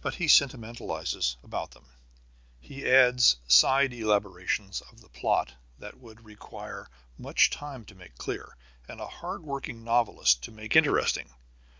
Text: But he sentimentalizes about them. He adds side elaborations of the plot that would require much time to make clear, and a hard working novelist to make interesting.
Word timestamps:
But 0.00 0.16
he 0.16 0.26
sentimentalizes 0.26 1.36
about 1.44 1.70
them. 1.70 1.86
He 2.58 2.90
adds 2.90 3.36
side 3.46 3.92
elaborations 3.92 4.80
of 4.80 5.00
the 5.00 5.08
plot 5.08 5.52
that 5.78 5.96
would 6.00 6.24
require 6.24 6.88
much 7.18 7.50
time 7.50 7.84
to 7.84 7.94
make 7.94 8.18
clear, 8.18 8.56
and 8.88 9.00
a 9.00 9.06
hard 9.06 9.44
working 9.44 9.84
novelist 9.84 10.42
to 10.42 10.50
make 10.50 10.74
interesting. 10.74 11.30